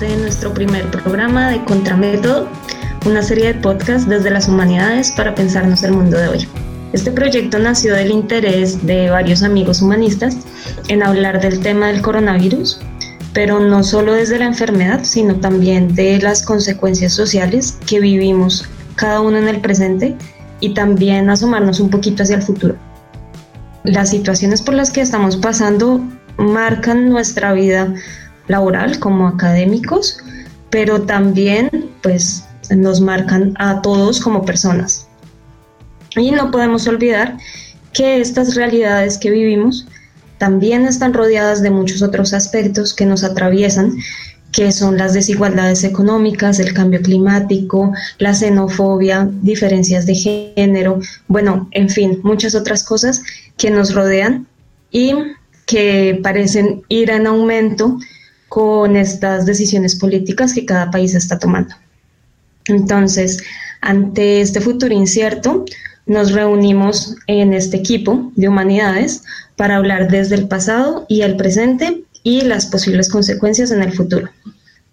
[0.00, 2.46] este nuestro primer programa de Contramétodo,
[3.04, 6.48] una serie de podcasts desde las humanidades para pensarnos el mundo de hoy.
[6.92, 10.36] Este proyecto nació del interés de varios amigos humanistas
[10.86, 12.78] en hablar del tema del coronavirus,
[13.32, 19.20] pero no solo desde la enfermedad, sino también de las consecuencias sociales que vivimos cada
[19.20, 20.16] uno en el presente
[20.60, 22.76] y también asomarnos un poquito hacia el futuro.
[23.82, 26.00] Las situaciones por las que estamos pasando
[26.36, 27.92] marcan nuestra vida
[28.48, 30.18] laboral como académicos,
[30.70, 35.06] pero también pues nos marcan a todos como personas.
[36.16, 37.36] Y no podemos olvidar
[37.92, 39.86] que estas realidades que vivimos
[40.38, 43.96] también están rodeadas de muchos otros aspectos que nos atraviesan,
[44.52, 51.90] que son las desigualdades económicas, el cambio climático, la xenofobia, diferencias de género, bueno, en
[51.90, 53.22] fin, muchas otras cosas
[53.56, 54.46] que nos rodean
[54.90, 55.12] y
[55.66, 57.98] que parecen ir en aumento
[58.48, 61.74] con estas decisiones políticas que cada país está tomando.
[62.66, 63.42] Entonces,
[63.80, 65.64] ante este futuro incierto,
[66.06, 69.22] nos reunimos en este equipo de humanidades
[69.56, 74.28] para hablar desde el pasado y el presente y las posibles consecuencias en el futuro.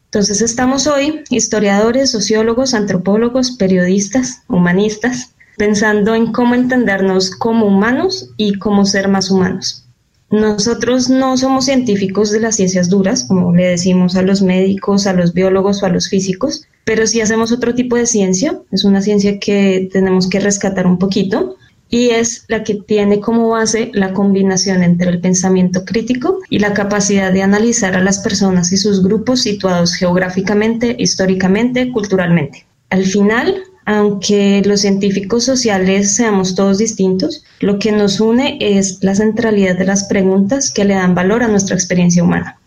[0.06, 8.58] Entonces estamos hoy, historiadores, sociólogos, antropólogos, periodistas, humanistas, pensando en cómo entendernos como humanos y
[8.58, 9.85] cómo ser más humanos.
[10.32, 15.14] Nosotros no somos científicos de las ciencias duras, como le decimos a los médicos, a
[15.14, 19.02] los biólogos o a los físicos, pero sí hacemos otro tipo de ciencia, es una
[19.02, 21.58] ciencia que tenemos que rescatar un poquito
[21.90, 26.74] y es la que tiene como base la combinación entre el pensamiento crítico y la
[26.74, 32.66] capacidad de analizar a las personas y sus grupos situados geográficamente, históricamente, culturalmente.
[32.90, 39.16] Al final, aunque los científicos sociales seamos todos distintos, lo que nos une es la
[39.16, 42.60] centralidad de las preguntas que le dan valor a nuestra experiencia humana.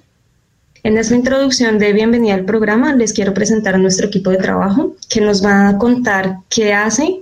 [0.85, 4.95] En esta introducción de bienvenida al programa les quiero presentar a nuestro equipo de trabajo
[5.09, 7.21] que nos va a contar qué hace,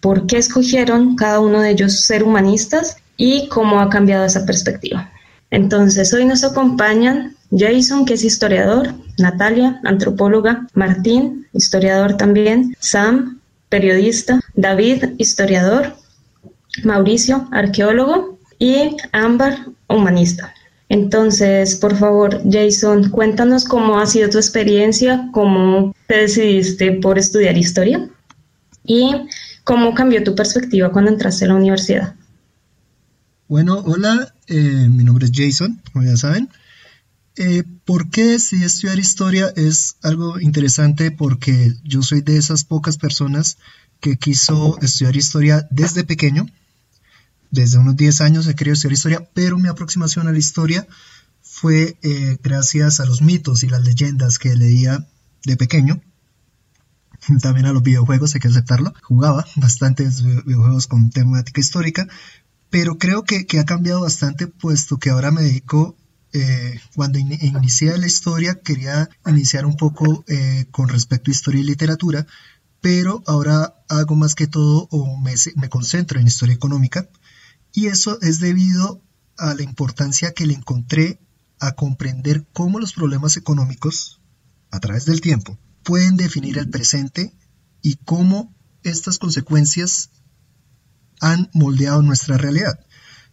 [0.00, 5.12] por qué escogieron cada uno de ellos ser humanistas y cómo ha cambiado esa perspectiva.
[5.50, 14.40] Entonces, hoy nos acompañan Jason, que es historiador, Natalia, antropóloga, Martín, historiador también, Sam, periodista,
[14.54, 15.94] David, historiador,
[16.84, 20.54] Mauricio, arqueólogo y Ámbar, humanista.
[20.88, 27.58] Entonces, por favor, Jason, cuéntanos cómo ha sido tu experiencia, cómo te decidiste por estudiar
[27.58, 28.08] historia
[28.84, 29.14] y
[29.64, 32.14] cómo cambió tu perspectiva cuando entraste a la universidad.
[33.48, 36.48] Bueno, hola, eh, mi nombre es Jason, como ya saben.
[37.40, 39.52] Eh, ¿Por qué decidí estudiar historia?
[39.54, 43.58] Es algo interesante porque yo soy de esas pocas personas
[44.00, 46.48] que quiso estudiar historia desde pequeño.
[47.52, 50.88] Desde unos 10 años he querido estudiar historia, pero mi aproximación a la historia
[51.40, 55.06] fue eh, gracias a los mitos y las leyendas que leía
[55.44, 56.02] de pequeño.
[57.40, 58.92] También a los videojuegos, hay que aceptarlo.
[59.02, 62.08] Jugaba bastantes videojuegos con temática histórica,
[62.68, 65.96] pero creo que, que ha cambiado bastante puesto que ahora me dedico
[66.32, 71.64] eh, cuando inicié la historia quería iniciar un poco eh, con respecto a historia y
[71.64, 72.26] literatura,
[72.80, 77.08] pero ahora hago más que todo o me, me concentro en historia económica
[77.72, 79.02] y eso es debido
[79.36, 81.20] a la importancia que le encontré
[81.60, 84.20] a comprender cómo los problemas económicos,
[84.70, 87.34] a través del tiempo, pueden definir el presente
[87.82, 90.10] y cómo estas consecuencias
[91.20, 92.78] han moldeado nuestra realidad.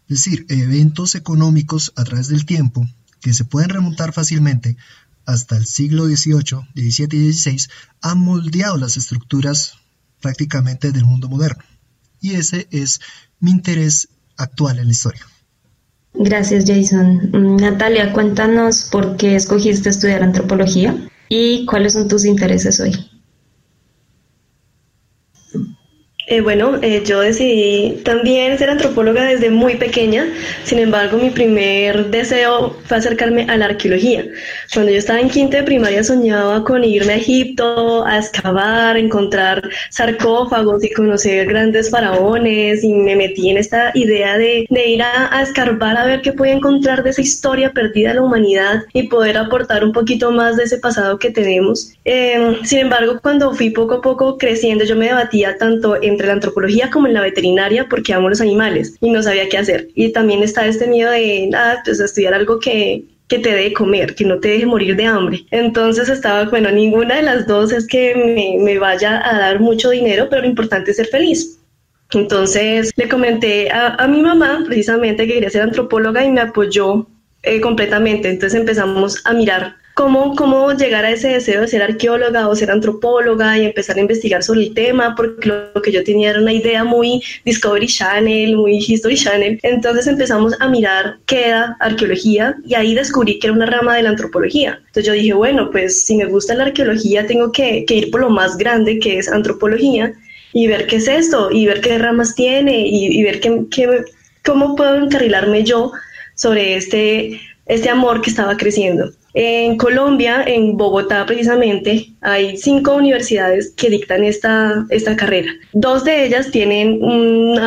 [0.10, 2.88] Es decir, eventos económicos a través del tiempo
[3.22, 4.78] que se pueden remontar fácilmente
[5.26, 7.68] hasta el siglo XVIII, XVII y XVI
[8.02, 9.74] han moldeado las estructuras
[10.22, 11.64] prácticamente del mundo moderno.
[12.22, 13.00] Y ese es
[13.40, 15.22] mi interés actual en la historia.
[16.14, 17.30] Gracias, Jason.
[17.34, 20.96] Mm, Natalia, cuéntanos por qué escogiste estudiar antropología
[21.30, 22.94] y cuáles son tus intereses hoy.
[26.28, 30.26] Eh, bueno, eh, yo decidí también ser antropóloga desde muy pequeña,
[30.64, 34.26] sin embargo mi primer deseo fue acercarme a la arqueología.
[34.74, 39.70] Cuando yo estaba en quinto de primaria soñaba con irme a Egipto, a excavar, encontrar
[39.92, 45.96] sarcófagos y conocer grandes faraones y me metí en esta idea de, ir a, escarbar
[45.96, 49.84] a ver qué podía encontrar de esa historia perdida de la humanidad y poder aportar
[49.84, 51.94] un poquito más de ese pasado que tenemos.
[52.04, 56.28] Em, sin embargo, cuando fui poco a poco creciendo, yo me debatía tanto en entre
[56.28, 59.90] la antropología como en la veterinaria porque amo los animales y no sabía qué hacer.
[59.94, 64.16] Y también está este miedo de, nada, pues estudiar algo que, que te dé comer,
[64.16, 65.46] que no te deje morir de hambre.
[65.52, 69.90] Entonces estaba, bueno, ninguna de las dos es que me, me vaya a dar mucho
[69.90, 71.60] dinero, pero lo importante es ser feliz.
[72.14, 77.08] Entonces le comenté a, a, mi mamá precisamente que quería ser antropóloga y me apoyó
[77.44, 78.30] eh, completamente.
[78.30, 82.70] Entonces empezamos a mirar cómo, cómo llegar a ese deseo de ser arqueóloga o ser
[82.70, 86.54] antropóloga y empezar a investigar sobre el tema, porque lo, que yo tenía era una
[86.54, 89.58] idea muy Discovery Channel, muy History Channel.
[89.64, 94.04] Entonces empezamos a mirar qué era arqueología y ahí descubrí que era una rama de
[94.04, 94.80] la antropología.
[94.88, 98.30] Entonces yo dije, bueno, pues si me gusta la arqueología, tengo que, ir por lo
[98.30, 100.14] más grande que es antropología
[100.52, 104.04] y ver qué es esto y ver qué ramas tiene y, ver qué, qué,
[104.44, 105.94] cómo puedo encarrilarme yo
[106.36, 109.14] sobre este, este amor que estaba creciendo.
[109.38, 115.52] En Colombia, en Bogotá precisamente, hay cinco universidades que dictan esta, esta carrera.
[115.74, 117.60] Dos de ellas tienen un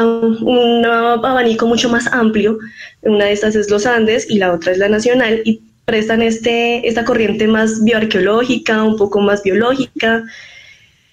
[0.87, 2.59] abanico mucho más amplio.
[3.03, 6.89] Una de estas es los Andes y la otra es la Nacional y prestan este,
[6.89, 10.25] esta corriente más bioarqueológica, un poco más biológica,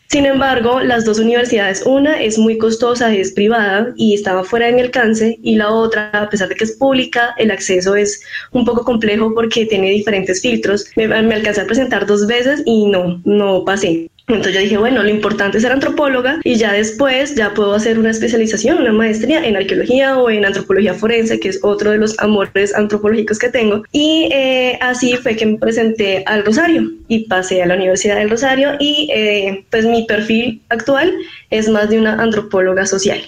[0.07, 4.73] sin embargo, las dos universidades, una es muy costosa, es privada y estaba fuera de
[4.73, 8.21] mi alcance, y la otra, a pesar de que es pública, el acceso es
[8.51, 10.85] un poco complejo porque tiene diferentes filtros.
[10.95, 14.09] Me, me alcancé a presentar dos veces y no, no pasé.
[14.27, 17.99] Entonces yo dije, bueno, lo importante es ser antropóloga y ya después ya puedo hacer
[17.99, 22.17] una especialización, una maestría en arqueología o en antropología forense, que es otro de los
[22.19, 23.83] amores antropológicos que tengo.
[23.91, 28.31] Y eh, así fue que me presenté al Rosario y pasé a la Universidad del
[28.31, 31.13] Rosario y eh, pues mi perfil actual
[31.51, 33.21] es más de una antropóloga social.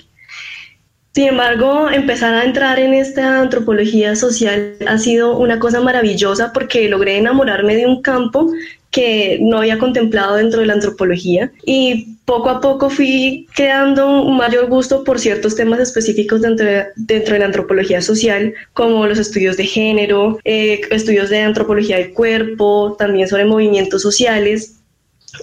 [1.13, 6.87] Sin embargo, empezar a entrar en esta antropología social ha sido una cosa maravillosa porque
[6.89, 8.51] logré enamorarme de un campo
[8.91, 14.37] que no había contemplado dentro de la antropología y poco a poco fui creando un
[14.37, 19.17] mayor gusto por ciertos temas específicos dentro de, dentro de la antropología social, como los
[19.17, 24.77] estudios de género, eh, estudios de antropología del cuerpo, también sobre movimientos sociales.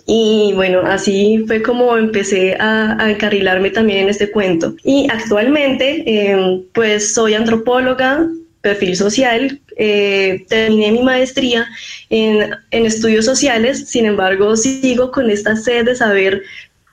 [0.06, 4.74] Y bueno, así fue como empecé a, encarrilarme también en este cuento.
[4.82, 8.26] Y actualmente, eh, pues soy antropóloga,
[8.60, 11.66] perfil social, eh, terminé mi maestría
[12.08, 16.42] en, en, estudios sociales, sin embargo sigo con esta sed de saber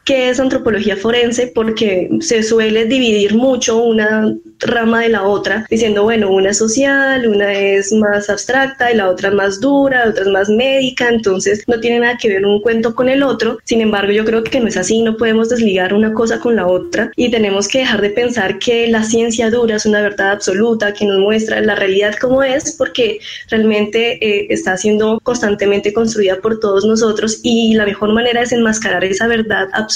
[0.06, 6.04] qué es antropología forense porque se suele dividir mucho una rama de la otra, diciendo,
[6.04, 10.24] bueno, una es social, una es más abstracta y la otra más dura, la otra
[10.24, 13.60] es más médica, entonces no tiene nada que ver un cuento con el otro.
[13.64, 16.68] Sin embargo, yo creo que no es así, no podemos desligar una cosa con la
[16.68, 20.94] otra y tenemos que dejar de pensar que la ciencia dura es una verdad absoluta
[20.94, 23.20] que nos muestra la realidad como es, porque
[23.50, 29.04] realmente eh, está siendo constantemente construida por todos nosotros y la mejor manera es enmascarar
[29.04, 29.91] esa verdad absoluta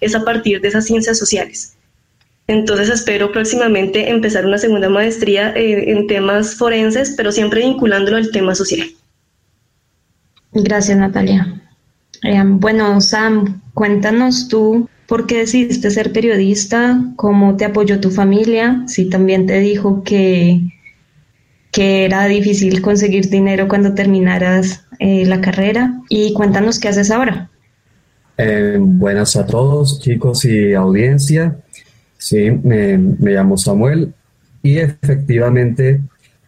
[0.00, 1.76] es a partir de esas ciencias sociales.
[2.46, 8.30] Entonces espero próximamente empezar una segunda maestría eh, en temas forenses, pero siempre vinculándolo al
[8.30, 8.88] tema social.
[10.52, 11.62] Gracias, Natalia.
[12.22, 18.82] Eh, bueno, Sam, cuéntanos tú por qué decidiste ser periodista, cómo te apoyó tu familia,
[18.86, 20.60] si también te dijo que,
[21.70, 27.50] que era difícil conseguir dinero cuando terminaras eh, la carrera y cuéntanos qué haces ahora.
[28.78, 31.56] Buenas a todos, chicos y audiencia.
[32.18, 34.14] Sí, me, llamo Samuel
[34.62, 36.00] y efectivamente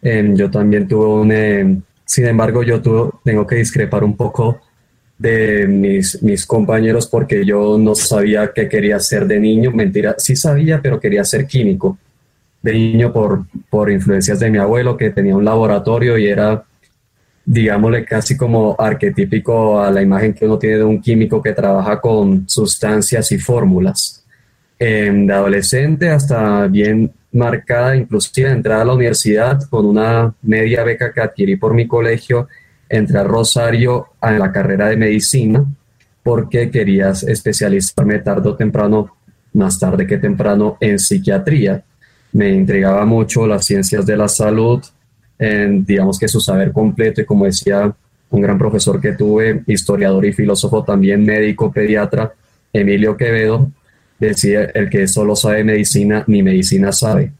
[0.02, 1.32] em, yo también tuve un...
[1.32, 2.80] Em, sin embargo, yo
[3.24, 4.60] tengo que discrepar un poco
[5.18, 9.70] de mis, mis compañeros porque yo no sabía qué quería ser de niño.
[9.72, 11.98] Mentira, sí sabía, pero quería ser químico.
[12.62, 16.64] De niño por, por influencias de mi abuelo que tenía un laboratorio y era,
[17.44, 22.00] digámosle, casi como arquetípico a la imagen que uno tiene de un químico que trabaja
[22.00, 24.24] con sustancias y fórmulas
[24.78, 31.20] de adolescente hasta bien marcada, inclusive entrada a la universidad con una media beca que
[31.20, 32.48] adquirí por mi colegio,
[32.88, 35.64] entré a Rosario a la carrera de medicina
[36.22, 39.16] porque querías especializarme tarde o temprano,
[39.52, 41.82] más tarde que temprano, en psiquiatría.
[42.32, 44.82] Me intrigaba mucho las ciencias de la salud,
[45.38, 47.92] en, digamos que su saber completo y como decía
[48.30, 52.32] un gran profesor que tuve, historiador y filósofo también, médico, pediatra,
[52.72, 53.70] Emilio Quevedo,
[54.18, 57.32] decía el que solo sabe medicina, ni medicina sabe.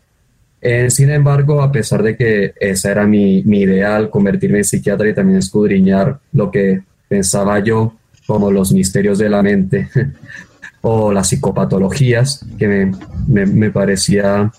[0.61, 5.09] Eh, sin embargo, a pesar de que esa era mi, mi, ideal, convertirme en psiquiatra
[5.09, 7.95] y también escudriñar lo que pensaba yo
[8.27, 9.91] como los misterios de la mente
[10.81, 12.93] o las psicopatologías, que me,
[13.29, 14.51] me, me, parecía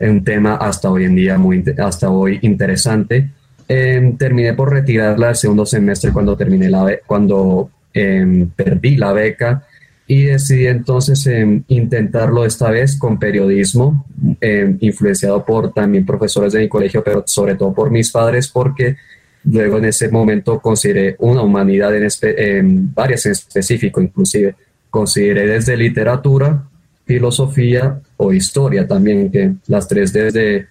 [0.00, 3.30] un tema hasta hoy en día muy hasta hoy interesante.
[3.68, 9.64] Eh, terminé por retirarla el segundo semestre cuando terminé la cuando eh, perdí la beca
[10.06, 14.04] y decidí entonces em, intentarlo esta vez con periodismo,
[14.40, 18.96] em, influenciado por también profesores de mi colegio, pero sobre todo por mis padres, porque
[19.44, 24.54] luego en ese momento consideré una humanidad en, en varias en específico, inclusive
[24.90, 26.64] consideré desde literatura,
[27.04, 30.68] filosofía o historia también, que las tres desde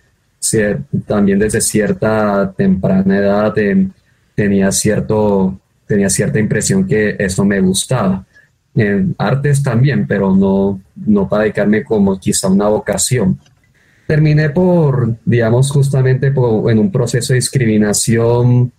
[1.05, 3.91] también desde cierta temprana edad em,
[4.35, 8.25] tenía, cierto, tenía cierta impresión que eso me gustaba.
[8.75, 13.39] En artes también, pero no, no para dedicarme como quizá una vocación.
[14.07, 18.71] Terminé por, digamos, justamente en un proceso de discriminación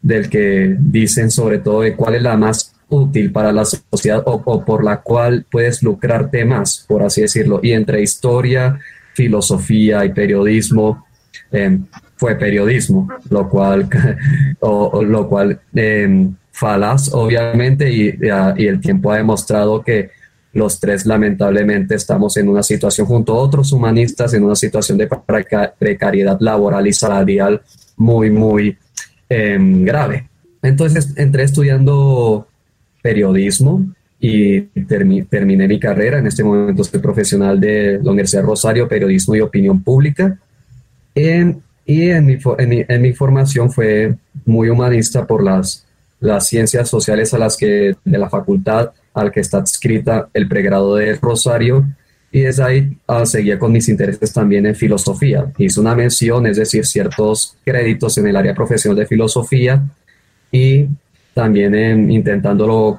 [0.00, 4.64] del que dicen sobre todo de cuál es la más útil para la sociedad o,
[4.64, 7.60] por la cual puedes lucrarte más, por así decirlo.
[7.62, 8.78] Y entre historia,
[9.14, 11.06] filosofía y periodismo,
[11.50, 13.88] em, fue periodismo, lo cual,
[14.60, 18.18] o, lo cual em, falaz, obviamente, y,
[18.56, 20.10] y, el tiempo ha demostrado que
[20.52, 25.08] los tres lamentablemente estamos en una situación junto a otros humanistas, en una situación de
[25.78, 27.62] precariedad laboral y salarial
[27.96, 28.76] muy, muy
[29.28, 30.28] em, grave.
[30.62, 32.48] Entonces entré estudiando
[33.02, 33.86] periodismo
[34.20, 36.18] y terminé mi carrera.
[36.18, 40.38] En este momento soy profesional de la Universidad Rosario, periodismo y opinión pública.
[41.14, 44.14] y en mi, en, mi, formación fue
[44.44, 45.86] muy humanista por las,
[46.20, 50.96] las ciencias sociales a las que, de la facultad al que está adscrita el pregrado
[50.96, 51.86] de Rosario.
[52.32, 55.50] Y desde ahí ah, seguía con mis intereses también en filosofía.
[55.58, 59.82] Hice una mención, es decir, ciertos créditos en el área profesional de filosofía
[60.52, 60.86] y
[61.34, 62.98] también en, intentándolo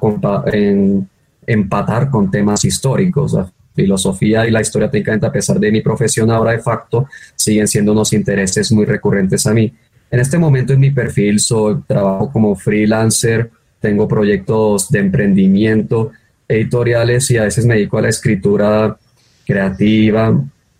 [0.52, 1.08] en,
[1.46, 3.34] empatar con temas históricos.
[3.34, 7.68] La filosofía y la historia técnicamente, a pesar de mi profesión ahora de facto, siguen
[7.68, 9.74] siendo unos intereses muy recurrentes a mí.
[10.10, 16.12] En este momento en mi perfil soy, trabajo como freelancer, tengo proyectos de emprendimiento,
[16.48, 18.98] editoriales y a veces me dedico a la escritura
[19.46, 20.38] creativa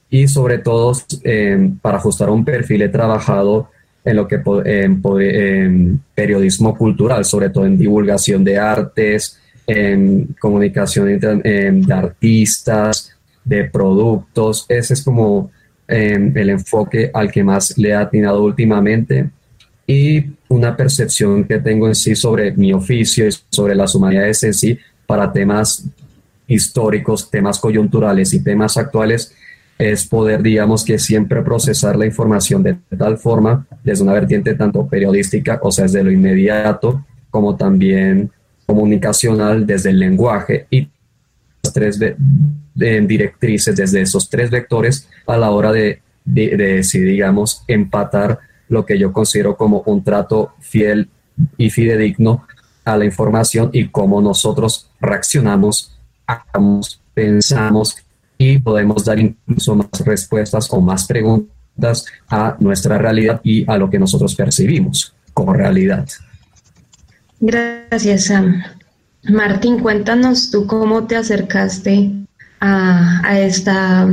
[0.10, 0.92] y sobre todo
[1.24, 3.70] eh, para ajustar un perfil he trabajado
[4.04, 11.94] en lo que en, periodismo cultural, sobre todo en divulgación de artes, en comunicación de
[11.94, 14.66] artistas, de productos.
[14.68, 15.52] Ese es como
[15.88, 19.30] em, el enfoque al que más le he atinado últimamente
[19.86, 24.54] y una percepción que tengo en sí sobre mi oficio y sobre las humanidades en
[24.54, 25.86] sí para temas
[26.48, 29.34] históricos, temas coyunturales y temas actuales
[29.82, 34.86] es poder, digamos que siempre procesar la información de tal forma, desde una vertiente tanto
[34.86, 38.30] periodística, o sea, desde lo inmediato, como también
[38.68, 40.88] comunicacional, desde el lenguaje y
[41.64, 42.00] las tres
[42.76, 48.38] directrices desde esos tres vectores a la hora de, de, de, digamos, empatar
[48.70, 51.10] lo que yo considero como un trato fiel
[51.58, 52.46] y fidedigno
[52.86, 55.98] a la información y cómo nosotros reaccionamos,
[56.28, 57.98] actuamos, pensamos
[58.42, 63.88] y podemos dar incluso más respuestas o más preguntas a nuestra realidad y a lo
[63.88, 66.08] que nosotros percibimos como realidad.
[67.40, 68.64] Gracias, Sam.
[69.30, 72.12] Martín, cuéntanos tú cómo te acercaste
[72.60, 74.10] a, a, esta,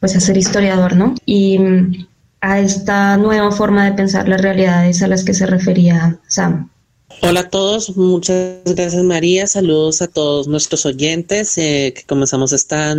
[0.00, 1.14] pues a ser historiador, ¿no?
[1.24, 1.58] Y
[2.40, 6.68] a esta nueva forma de pensar las realidades a las que se refería Sam.
[7.22, 12.94] Hola a todos, muchas gracias María, saludos a todos nuestros oyentes eh, que comenzamos esta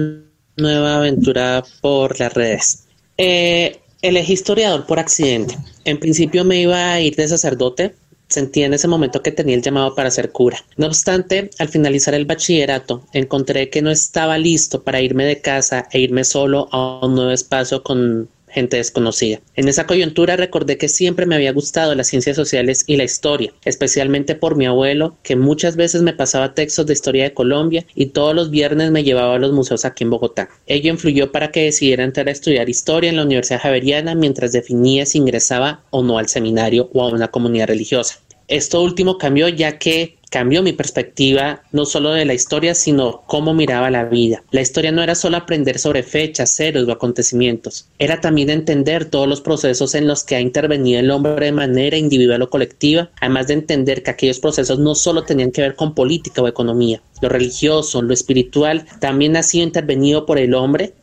[0.59, 2.85] nueva aventura por las redes.
[3.17, 5.57] Eh, elegí historiador por accidente.
[5.85, 7.95] En principio me iba a ir de sacerdote.
[8.27, 10.63] Sentí en ese momento que tenía el llamado para ser cura.
[10.77, 15.87] No obstante, al finalizar el bachillerato, encontré que no estaba listo para irme de casa
[15.91, 19.39] e irme solo a un nuevo espacio con gente desconocida.
[19.56, 23.53] En esa coyuntura recordé que siempre me había gustado las ciencias sociales y la historia,
[23.65, 28.08] especialmente por mi abuelo, que muchas veces me pasaba textos de historia de Colombia y
[28.08, 30.50] todos los viernes me llevaba a los museos aquí en Bogotá.
[30.68, 35.06] Ello influyó para que decidiera entrar a estudiar historia en la Universidad Javeriana mientras definía
[35.06, 38.20] si ingresaba o no al seminario o a una comunidad religiosa.
[38.50, 43.53] Esto último cambió ya que cambió mi perspectiva no solo de la historia, sino cómo
[43.53, 44.43] miraba la vida.
[44.51, 49.27] La historia no era solo aprender sobre fechas, héroes o acontecimientos, era también entender todos
[49.27, 53.48] los procesos en los que ha intervenido el hombre de manera individual o colectiva, además
[53.48, 57.29] de entender que aquellos procesos no solo tenían que ver con política o economía, lo
[57.29, 60.93] religioso, lo espiritual, también ha sido intervenido por el hombre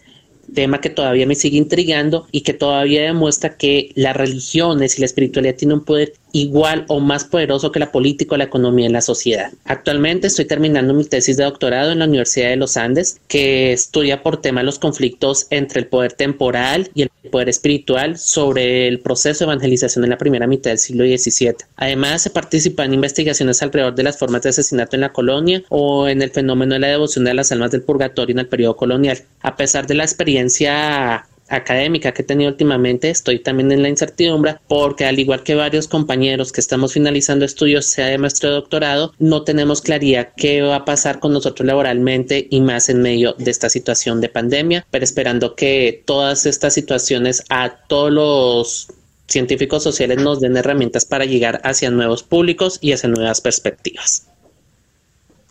[0.55, 5.07] tema que todavía me sigue intrigando y que todavía demuestra que las religiones y la
[5.07, 9.01] espiritualidad tienen un poder igual o más poderoso que la política la economía en la
[9.01, 9.53] sociedad.
[9.65, 14.23] Actualmente estoy terminando mi tesis de doctorado en la Universidad de los Andes, que estudia
[14.23, 19.45] por tema los conflictos entre el poder temporal y el poder espiritual sobre el proceso
[19.45, 21.57] de evangelización en la primera mitad del siglo XVII.
[21.77, 26.09] Además, se participa en investigaciones alrededor de las formas de asesinato en la colonia o
[26.09, 29.23] en el fenómeno de la devoción de las almas del purgatorio en el periodo colonial.
[29.41, 34.57] A pesar de la experiencia académica que he tenido últimamente, estoy también en la incertidumbre
[34.69, 39.13] porque al igual que varios compañeros que estamos finalizando estudios, sea de maestro o doctorado,
[39.19, 43.51] no tenemos claridad qué va a pasar con nosotros laboralmente y más en medio de
[43.51, 48.89] esta situación de pandemia, pero esperando que todas estas situaciones a todos los
[49.29, 54.29] científicos sociales nos den herramientas para llegar hacia nuevos públicos y hacia nuevas perspectivas.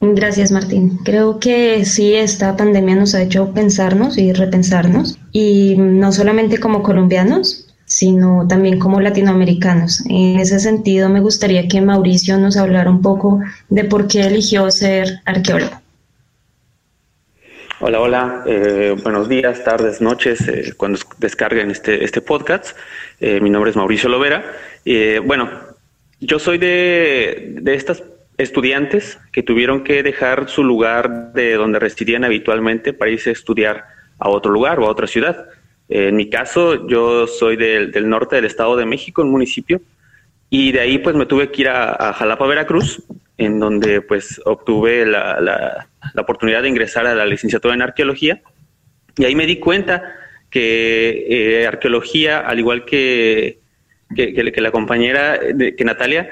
[0.01, 0.99] Gracias, Martín.
[1.03, 6.83] Creo que sí, esta pandemia nos ha hecho pensarnos y repensarnos, y no solamente como
[6.83, 10.03] colombianos, sino también como latinoamericanos.
[10.09, 14.69] En ese sentido, me gustaría que Mauricio nos hablara un poco de por qué eligió
[14.69, 15.81] ser arqueólogo.
[17.79, 22.75] Hola, hola, eh, buenos días, tardes, noches, eh, cuando descarguen este, este podcast.
[23.19, 24.43] Eh, mi nombre es Mauricio Lovera.
[25.23, 25.49] bueno,
[26.19, 28.01] yo soy de, de estas
[28.37, 33.85] estudiantes que tuvieron que dejar su lugar de donde residían habitualmente para irse a estudiar
[34.19, 35.47] a otro lugar o a otra ciudad.
[35.87, 39.81] En mi caso, yo soy del, norte del Estado de México, un municipio,
[40.49, 43.03] y de ahí pues me tuve que ir a, Jalapa, Veracruz,
[43.37, 48.41] en donde pues obtuve la, la, oportunidad de ingresar a la licenciatura en arqueología,
[49.17, 50.03] y ahí me di cuenta
[50.49, 53.59] que eh, arqueología, al igual que,
[54.15, 56.31] que, la compañera, que Natalia,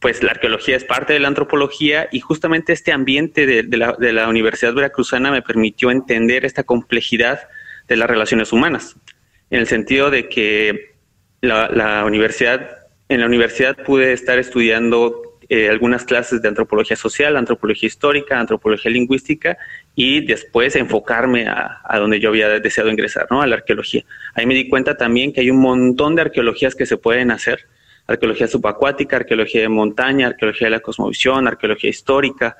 [0.00, 4.12] pues la arqueología es parte de la antropología y justamente este ambiente de, la, de,
[4.12, 7.48] la, Universidad Veracruzana me permitió entender esta complejidad
[7.88, 8.96] de las relaciones humanas,
[9.50, 10.92] en el sentido de que
[11.40, 17.86] la, universidad, en la universidad pude estar estudiando eh, algunas clases de antropología social, antropología
[17.86, 19.56] histórica, antropología lingüística
[19.94, 23.40] y después enfocarme a, a, donde yo había deseado ingresar, ¿no?
[23.40, 24.04] A la arqueología.
[24.34, 27.66] Ahí me di cuenta también que hay un montón de arqueologías que se pueden hacer
[28.08, 32.56] arqueología subacuática, arqueología de montaña, arqueología de la cosmovisión, arqueología histórica,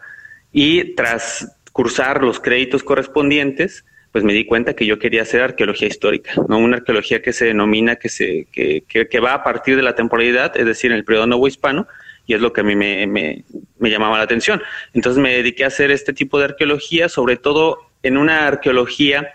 [0.53, 5.89] y tras cursar los créditos correspondientes, pues me di cuenta que yo quería hacer arqueología
[5.89, 9.83] histórica, no una arqueología que se denomina que se que, que, va a partir de
[9.83, 11.87] la temporalidad, es decir, en el periodo nuevo hispano,
[12.27, 13.45] y es lo que a mí me, me,
[13.79, 14.63] me, llamaba la atención.
[14.93, 19.33] Entonces me dediqué a hacer este tipo de arqueología, sobre todo en una arqueología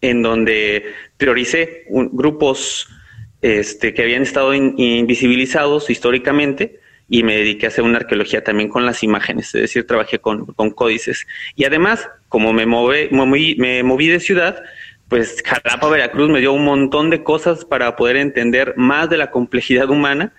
[0.00, 2.88] en donde prioricé grupos
[3.42, 8.86] este, que habían estado invisibilizados históricamente y me dediqué a hacer una arqueología también con
[8.86, 11.26] las imágenes, es decir, trabajé con, códices.
[11.56, 14.62] Y además, como me, me moví de ciudad,
[15.08, 19.32] pues Jalapa, Veracruz me dio un montón de cosas para poder entender más de la
[19.32, 20.32] complejidad humana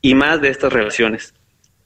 [0.00, 1.34] y más de estas relaciones.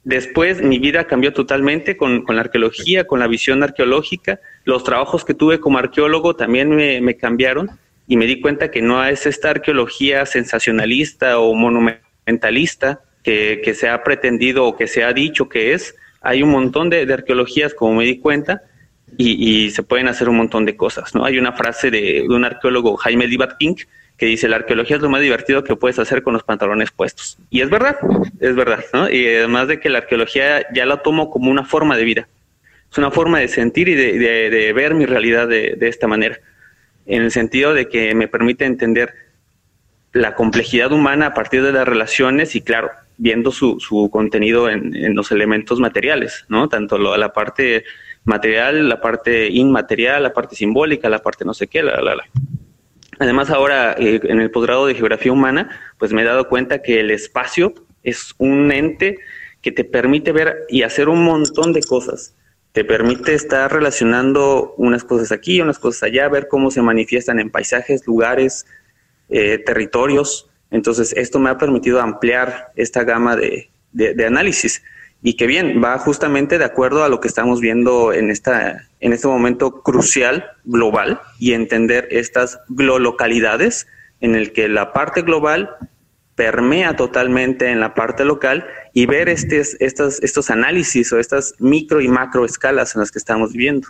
[0.05, 4.39] Después mi vida cambió totalmente con, la arqueología, con la visión arqueológica.
[4.63, 7.69] Los trabajos que tuve como arqueólogo también me, me cambiaron
[8.07, 14.03] y me di cuenta que no es esta arqueología sensacionalista o monumentalista que, se ha
[14.03, 15.95] pretendido o que se ha dicho que es.
[16.21, 18.63] Hay un montón de, arqueologías, como me di cuenta,
[19.17, 21.13] y, se pueden hacer un montón de cosas.
[21.15, 21.25] ¿no?
[21.25, 23.75] Hay una frase de, un arqueólogo, Jaime King,
[24.17, 27.37] que dice, la arqueología es lo más divertido que puedes hacer con los pantalones puestos.
[27.49, 27.97] Y es verdad,
[28.39, 28.83] es verdad.
[28.93, 29.09] ¿no?
[29.09, 32.27] Y además de que la arqueología ya la tomo como una forma de vida.
[32.91, 36.39] Es una forma de sentir y de, ver mi realidad de esta manera
[37.05, 39.13] en el sentido de que me permite entender
[40.13, 45.15] la complejidad humana a partir de las relaciones y claro, viendo su, su contenido en,
[45.15, 46.67] los elementos materiales, ¿no?
[46.67, 47.85] Tanto la parte
[48.23, 52.23] material, la parte inmaterial, la parte simbólica, la parte no sé qué, la, la, la.
[53.19, 56.99] Además ahora eh, en el posgrado de geografía humana, pues me he dado cuenta que
[56.99, 59.17] el espacio es un ente
[59.61, 62.35] que te permite ver y hacer un montón de cosas
[62.71, 67.49] te permite estar relacionando unas cosas aquí, unas cosas allá, ver cómo se manifiestan en
[67.49, 68.65] paisajes, lugares,
[69.29, 70.49] eh, territorios.
[70.69, 73.69] Entonces, esto me ha permitido ampliar esta gama de,
[74.25, 74.81] análisis
[75.21, 79.13] y que bien, va justamente de acuerdo a lo que estamos viendo en, esta, en
[79.13, 83.85] este momento crucial global y entender estas glolocalidades
[84.21, 85.75] en el que la parte global
[86.41, 92.01] permea totalmente en la parte local y ver estos, estos, estos análisis o estas micro
[92.01, 93.87] y macro escalas en las que estamos viviendo.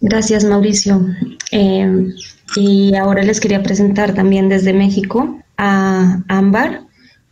[0.00, 1.04] Gracias, Mauricio.
[1.50, 2.06] Eh,
[2.56, 6.80] y ahora les quería presentar también desde México a Ámbar.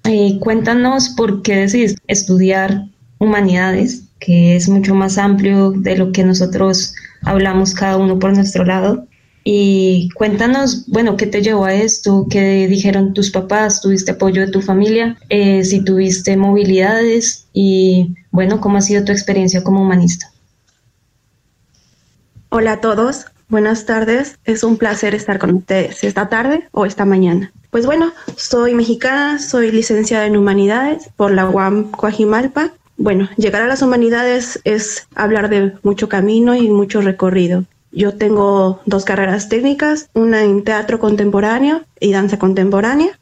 [0.05, 6.25] Eh, cuéntanos por qué decidiste estudiar humanidades, que es mucho más amplio de lo que
[6.25, 9.07] nosotros hablamos cada uno por nuestro lado.
[9.43, 12.27] Y cuéntanos, bueno, ¿qué te llevó a esto?
[12.31, 13.81] ¿Qué dijeron tus papás?
[13.81, 15.17] ¿Tuviste apoyo de tu familia?
[15.31, 20.31] Eh, si tuviste movilidades y, bueno, ¿cómo ha sido tu experiencia como humanista?
[22.51, 24.37] Hola a todos, buenas tardes.
[24.45, 27.53] Es un placer estar con ustedes esta tarde o esta mañana.
[27.71, 32.73] Pues bueno, soy mexicana, soy licenciada en humanidades por la UAM Coajimalpa.
[32.97, 37.65] Bueno, llegar a las humanidades es hablar de mucho camino y mucho recorrido.
[37.93, 43.19] Yo tengo dos carreras técnicas, una en teatro contemporáneo y danza contemporánea.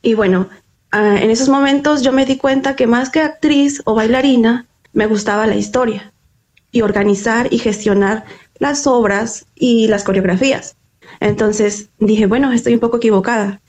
[0.00, 0.48] Y bueno,
[0.90, 5.06] ah, en esos momentos yo me di cuenta que más que actriz o bailarina, me
[5.06, 6.12] gustaba la historia
[6.70, 8.24] y organizar y gestionar
[8.58, 10.76] las obras y las coreografías.
[11.20, 13.60] Entonces dije, bueno, estoy un poco equivocada.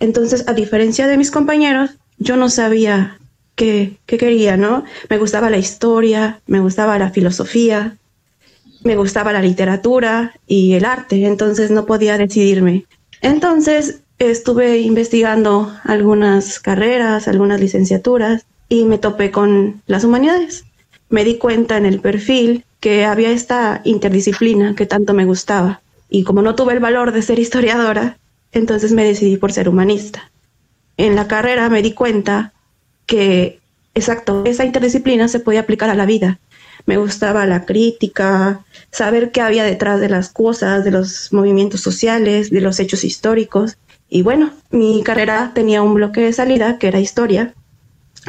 [0.00, 3.18] Entonces, a diferencia de mis compañeros, yo no sabía
[3.54, 4.84] qué, qué quería, ¿no?
[5.08, 7.98] Me gustaba la historia, me gustaba la filosofía,
[8.84, 12.86] me gustaba la literatura y el arte, entonces no podía decidirme.
[13.20, 20.64] Entonces estuve investigando algunas carreras, algunas licenciaturas y me topé con las humanidades.
[21.08, 26.24] Me di cuenta en el perfil que había esta interdisciplina que tanto me gustaba y
[26.24, 28.18] como no tuve el valor de ser historiadora,
[28.52, 30.30] entonces me decidí por ser humanista.
[30.98, 32.52] En la carrera me di cuenta
[33.06, 33.60] que,
[33.94, 36.38] exacto, esa interdisciplina se podía aplicar a la vida.
[36.84, 42.50] Me gustaba la crítica, saber qué había detrás de las cosas, de los movimientos sociales,
[42.50, 43.78] de los hechos históricos.
[44.08, 47.54] Y bueno, mi carrera tenía un bloque de salida que era historia.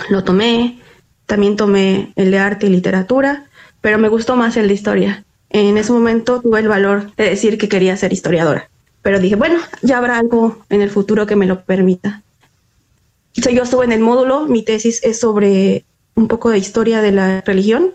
[0.09, 0.79] Lo tomé,
[1.25, 3.45] también tomé el de arte y literatura,
[3.81, 5.25] pero me gustó más el de historia.
[5.49, 8.69] En ese momento tuve el valor de decir que quería ser historiadora,
[9.03, 12.23] pero dije, bueno, ya habrá algo en el futuro que me lo permita.
[13.35, 17.41] yo estuve en el módulo, mi tesis es sobre un poco de historia de la
[17.41, 17.91] religión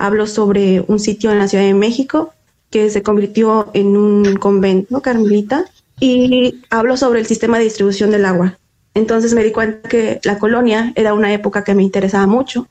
[0.00, 2.32] hablo sobre un sitio en la Ciudad de México
[2.70, 5.66] que se convirtió en un convento carmelita
[6.00, 8.58] y hablo sobre el sistema de distribución del agua.
[8.94, 12.66] Entonces me di cuenta que la colonia era una época que me interesaba mucho.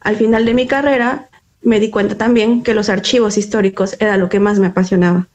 [0.00, 1.28] Al final de mi carrera
[1.62, 5.26] me di cuenta también que los archivos históricos era lo que más me apasionaba.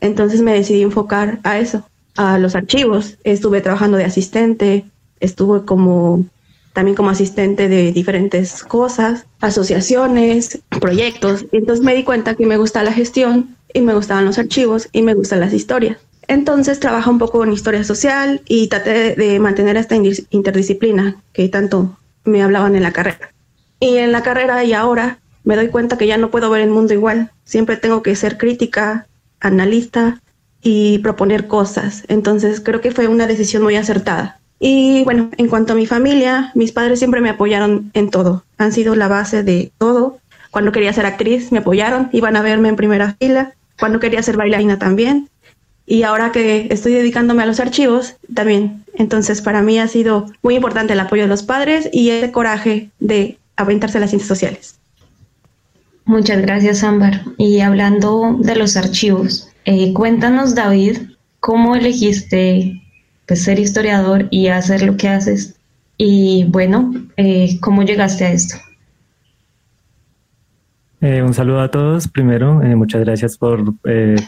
[0.00, 1.84] Entonces me decidí enfocar a eso,
[2.16, 3.18] a los archivos.
[3.24, 4.84] Estuve trabajando de asistente,
[5.18, 6.24] estuve como
[6.72, 11.46] también como asistente de diferentes cosas, asociaciones, proyectos.
[11.52, 14.88] Y entonces me di cuenta que me gusta la gestión y me gustaban los archivos
[14.92, 15.98] y me gustan las historias.
[16.28, 21.98] Entonces trabajo un poco en historia social y traté de mantener esta interdisciplina que tanto
[22.24, 23.32] me hablaban en la carrera.
[23.80, 26.70] Y en la carrera y ahora me doy cuenta que ya no puedo ver el
[26.70, 27.32] mundo igual.
[27.44, 29.06] Siempre tengo que ser crítica,
[29.40, 30.20] analista
[30.62, 32.04] y proponer cosas.
[32.08, 34.40] Entonces creo que fue una decisión muy acertada.
[34.64, 38.44] Y bueno, en cuanto a mi familia, mis padres siempre me apoyaron en todo.
[38.58, 40.20] Han sido la base de todo.
[40.52, 43.54] Cuando quería ser actriz, me apoyaron, iban a verme en primera fila.
[43.80, 45.28] Cuando quería ser bailarina también.
[45.84, 48.84] Y ahora que estoy dedicándome a los archivos, también.
[48.94, 52.90] Entonces, para mí ha sido muy importante el apoyo de los padres y el coraje
[53.00, 54.76] de aventarse a las ciencias sociales.
[56.04, 57.22] Muchas gracias, Ámbar.
[57.36, 60.98] Y hablando de los archivos, eh, cuéntanos, David,
[61.40, 62.81] ¿cómo elegiste
[63.32, 65.56] pues, ser historiador y hacer lo que haces.
[65.96, 68.56] Y bueno, eh, ¿cómo llegaste a esto?
[71.00, 72.08] Eh, un saludo a todos.
[72.08, 73.74] Primero, eh, muchas gracias por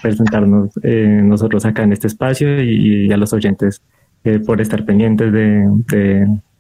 [0.01, 3.83] presentarnos nosotros acá en este espacio y, a los oyentes
[4.47, 5.69] por estar pendientes de,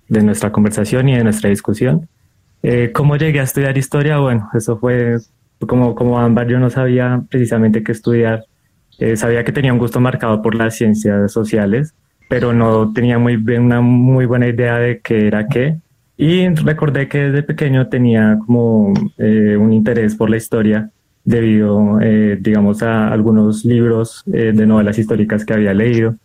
[0.09, 2.11] de, nuestra conversación y de nuestra discusión.
[2.92, 4.18] ¿Cómo llegué a estudiar historia?
[4.18, 5.16] Bueno, eso fue
[5.66, 8.44] como, como Ámbar, yo no sabía precisamente qué estudiar.
[9.14, 11.94] sabía que tenía un gusto marcado por las ciencias sociales,
[12.28, 15.78] pero no tenía muy bien, una muy buena idea de qué era qué.
[16.16, 20.90] Y recordé que desde pequeño tenía como eh, un interés por la historia
[21.24, 26.16] debido, eh, digamos, a algunos libros eh, de novelas históricas que había leído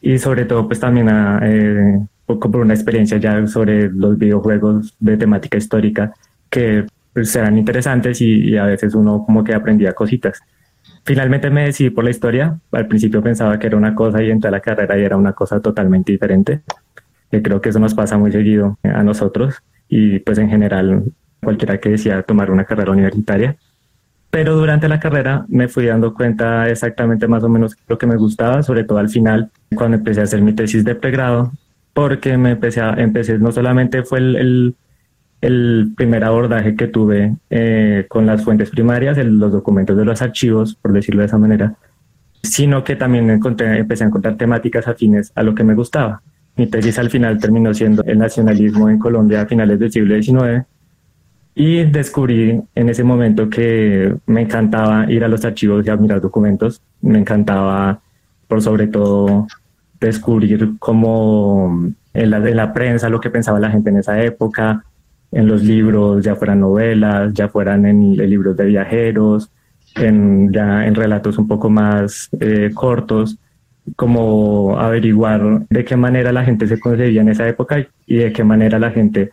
[0.00, 1.40] y sobre todo pues también a,
[2.26, 6.12] por una experiencia ya sobre los videojuegos de temática histórica
[6.50, 10.40] que pues, eran interesantes y, y a veces uno como que aprendía cositas.
[11.04, 12.58] Finalmente me decidí por la historia.
[12.72, 15.34] Al principio pensaba que era una cosa y entré a la carrera y era una
[15.34, 16.62] cosa totalmente diferente.
[17.30, 21.04] Que creo que eso nos pasa muy seguido a nosotros y pues en general
[21.42, 23.56] cualquiera que decía tomar una carrera universitaria.
[24.30, 28.16] Pero durante la carrera me fui dando cuenta exactamente más o menos lo que me
[28.16, 31.52] gustaba, sobre todo al final, cuando empecé a hacer mi tesis de pregrado,
[31.92, 34.74] porque me empecé a, empecé, no solamente fue el
[35.96, 40.92] primer abordaje que tuve eh, con las fuentes primarias, los documentos de los archivos, por
[40.92, 41.74] decirlo de esa manera,
[42.42, 46.22] sino que también encontré, empecé a encontrar temáticas afines a lo que me gustaba.
[46.56, 50.64] Mi tesis al final terminó siendo el nacionalismo en Colombia a finales del siglo XIX
[51.54, 56.20] y descubrí en ese momento que me encantaba ir a los archivos y a mirar
[56.20, 56.80] documentos.
[57.00, 58.00] Me encantaba,
[58.48, 59.46] por sobre todo,
[60.00, 64.84] descubrir cómo en la, en la prensa lo que pensaba la gente en esa época,
[65.34, 69.50] en los libros, ya fueran novelas, ya fueran en, libros de viajeros,
[69.96, 73.36] en, ya en relatos un poco más eh, cortos,
[73.96, 78.44] como averiguar de qué manera la gente se concebía en esa época y de qué
[78.44, 79.32] manera la gente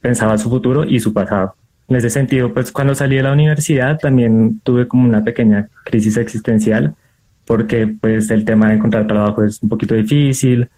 [0.00, 1.54] pensaba su futuro y su pasado.
[1.88, 6.16] En ese sentido, pues cuando salí de la universidad también tuve como una pequeña crisis
[6.16, 6.94] existencial
[7.44, 10.68] porque pues el tema de encontrar trabajo es un poquito difícil,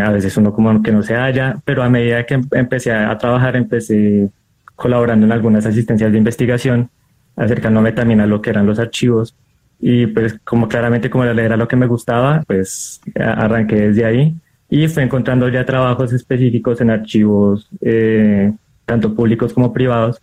[0.00, 3.16] a veces uno como que no se halla, pero a medida que em-, empecé a,
[3.18, 4.30] trabajar, empecé
[4.76, 6.90] colaborando en algunas asistencias de investigación,
[7.36, 9.34] acercándome también a lo que eran los archivos.
[9.80, 14.36] Y pues como claramente como era lo que me gustaba, pues arranqué desde ahí
[14.70, 18.52] y fue encontrando ya trabajos específicos en archivos, eh,
[18.86, 20.22] tanto públicos como privados.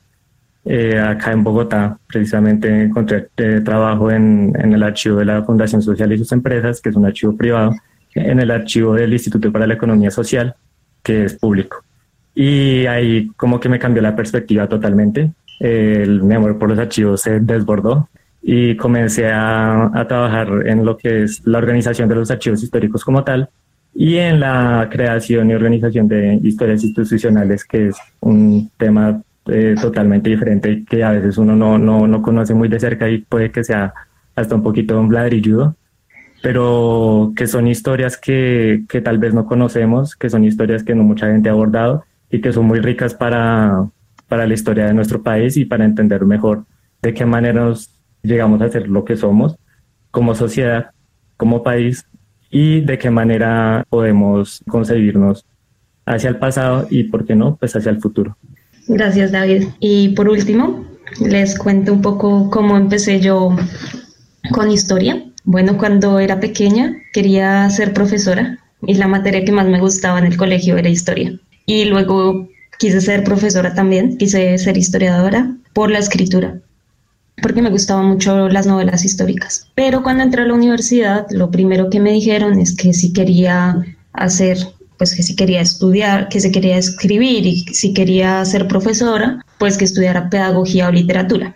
[0.63, 5.81] Eh, acá en Bogotá, precisamente encontré eh, trabajo en, en, el archivo de la Fundación
[5.81, 7.73] Social y sus empresas, que es un archivo privado,
[8.17, 10.56] en el archivo del Instituto para la Economía Social,
[11.03, 11.84] que es público.
[12.36, 15.32] Y ahí como que me cambió la perspectiva totalmente.
[15.60, 18.10] El, mi amor por los archivos se desbordó
[18.41, 23.03] y comencé a, a trabajar en lo que es la organización de los archivos históricos
[23.03, 23.49] como tal
[23.99, 30.30] y en la creación y organización de historias institucionales, que es un tema eh, totalmente
[30.30, 33.63] diferente que a veces uno no, no, no, conoce muy de cerca y puede que
[33.63, 33.93] sea
[34.36, 35.75] hasta un poquito un ladrilludo,
[36.41, 41.04] pero que son historias que, que tal vez no conocemos, que son historias que no
[41.04, 43.89] mucha gente ha abordado y que son muy ricas para,
[44.28, 46.65] para la historia de nuestro país y para entender mejor
[47.02, 49.58] de qué manera nos llegamos a ser lo que somos
[50.12, 50.91] como sociedad,
[51.38, 52.06] como país
[52.50, 55.45] y de qué manera podemos concebirnos
[56.06, 58.38] hacia el pasado y, ¿por qué no?, pues hacia el futuro.
[58.88, 59.67] Gracias, David.
[59.80, 60.86] Y por último,
[61.19, 63.56] les cuento un poco cómo empecé yo
[64.52, 65.26] con historia.
[65.49, 70.25] Bueno, cuando era pequeña quería ser profesora y la materia que más me gustaba en
[70.25, 71.39] el colegio era historia.
[71.65, 76.60] Y luego quise ser profesora también, quise ser historiadora por la escritura
[77.41, 79.69] porque me gustaban mucho las novelas históricas.
[79.73, 83.86] Pero cuando entré a la universidad, lo primero que me dijeron es que si quería
[84.12, 84.57] hacer,
[84.97, 89.77] pues que si quería estudiar, que se quería escribir y si quería ser profesora, pues
[89.77, 91.55] que estudiara pedagogía o literatura.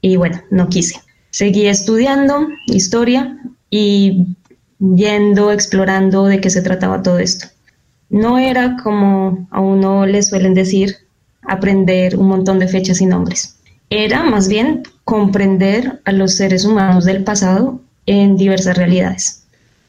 [0.00, 1.00] Y bueno, no quise.
[1.32, 3.36] Seguí estudiando historia
[3.68, 4.36] y
[4.78, 7.48] yendo, explorando de qué se trataba todo esto.
[8.08, 10.98] No era como a uno le suelen decir
[11.42, 13.56] aprender un montón de fechas y nombres
[13.92, 19.44] era más bien comprender a los seres humanos del pasado en diversas realidades.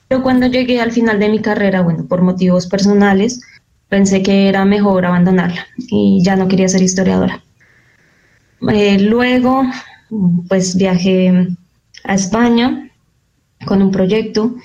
[0.09, 3.39] Pero cuando llegué al final de mi carrera, bueno, por motivos personales,
[3.87, 7.41] pensé que era mejor abandonarla y ya no quería ser historiadora.
[8.69, 9.63] Eh, luego,
[10.47, 11.47] pues viajé
[12.03, 12.89] a España
[13.65, 14.55] con un proyecto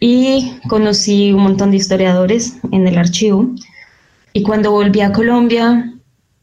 [0.00, 3.54] y conocí un montón de historiadores en el archivo.
[4.32, 5.92] Y cuando volví a Colombia,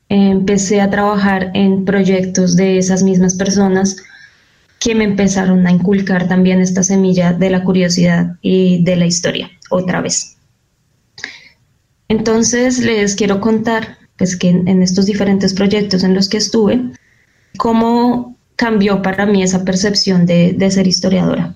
[0.08, 3.98] empecé a trabajar en proyectos de esas mismas personas
[4.80, 9.52] que me empezaron a inculcar también esta semilla de la curiosidad y de la historia,
[9.70, 10.38] otra vez.
[12.08, 16.82] Entonces les quiero contar, pues que en estos diferentes proyectos en los que estuve,
[17.60, 21.56] cómo cambió para mí esa percepción de, ser historiadora.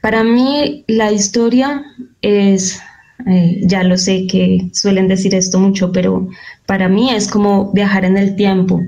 [0.00, 1.84] Para mí la historia
[2.22, 2.80] es
[3.26, 6.26] eh, ya lo sé que suelen decir esto mucho, pero
[6.64, 8.80] para mí es como viajar en el tiempo,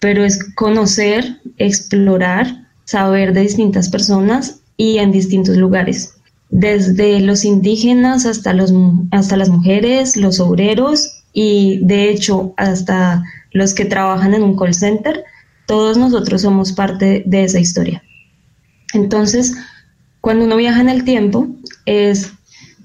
[0.00, 6.16] pero es conocer, explorar, saber de distintas personas y en distintos lugares,
[6.50, 8.72] desde los indígenas hasta las
[9.48, 13.22] mujeres, los obreros y de hecho hasta
[13.52, 15.24] los que trabajan en un call center,
[15.72, 18.02] todos nosotros somos parte de esa historia.
[18.92, 19.54] Entonces,
[20.20, 21.48] cuando uno viaja en el tiempo,
[21.86, 22.30] es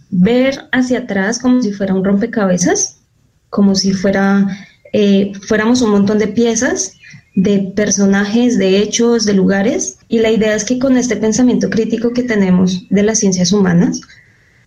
[0.10, 3.02] ver hacia atrás como si fuera un rompecabezas,
[3.50, 4.48] como si fuera,
[4.94, 6.94] eh, fuéramos un montón de piezas,
[7.36, 9.98] de personajes, de hechos, de lugares.
[10.08, 14.00] Y la idea es que con este pensamiento crítico que tenemos de las ciencias humanas,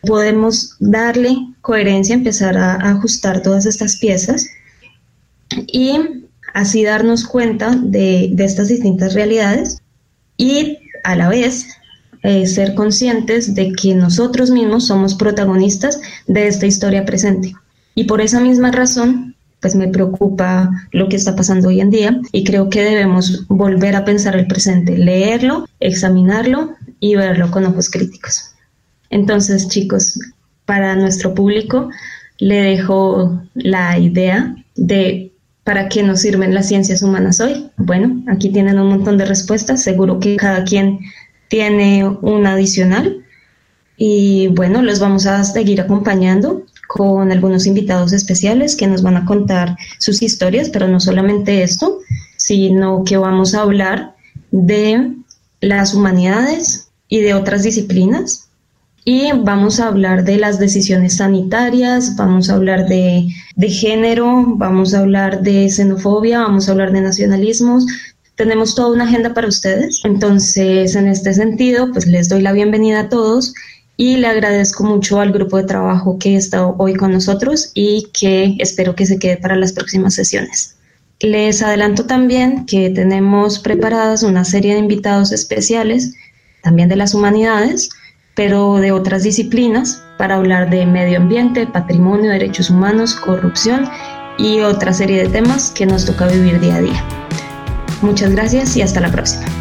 [0.02, 4.46] podemos darle coherencia, empezar a, ajustar todas estas piezas
[5.66, 9.80] y así darnos cuenta de, estas distintas realidades
[10.36, 11.68] y a la vez
[12.22, 17.54] eh, ser conscientes de que nosotros mismos somos protagonistas de esta historia presente.
[17.94, 22.20] Y por esa misma razón, pues me preocupa lo que está pasando hoy en día
[22.32, 27.90] y creo que debemos volver a pensar el presente, leerlo, examinarlo y verlo con ojos
[27.90, 28.52] críticos.
[29.10, 30.18] Entonces, chicos,
[30.64, 31.90] para nuestro público
[32.38, 35.29] le dejo la idea de
[35.70, 37.70] para qué nos sirven las ciencias humanas hoy.
[37.76, 40.98] Bueno, aquí tienen un montón de respuestas, seguro que cada quien
[41.46, 43.24] tiene un adicional.
[43.96, 49.24] Y bueno, los vamos a seguir acompañando con algunos invitados especiales que nos van a
[49.24, 52.00] contar sus historias, pero no solamente esto,
[52.36, 54.16] sino que vamos a hablar
[54.50, 55.12] de
[55.60, 58.49] las humanidades y de otras disciplinas.
[59.04, 64.92] Y vamos a hablar de las decisiones sanitarias, vamos a hablar de, de género, vamos
[64.92, 67.86] a hablar de xenofobia, vamos a hablar de nacionalismos,
[68.36, 70.00] tenemos toda una agenda para ustedes.
[70.04, 73.52] Entonces, en este sentido, pues les doy la bienvenida a todos
[73.96, 78.56] y le agradezco mucho al grupo de trabajo que está hoy con nosotros y que
[78.58, 80.76] espero que se quede para las próximas sesiones.
[81.20, 86.14] Les adelanto también que tenemos preparadas una serie de invitados especiales,
[86.62, 87.90] también de las humanidades,
[88.34, 93.88] pero de otras disciplinas, para hablar de medio ambiente, patrimonio, derechos humanos, corrupción
[94.38, 97.04] y otra serie de temas que nos toca vivir día a día.
[98.02, 99.59] Muchas gracias y hasta la próxima.